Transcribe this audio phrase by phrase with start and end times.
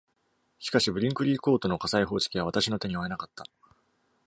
[0.57, 3.45] しかし、ブリンクリー・コートの火災報知機は、私の手に負えなかった。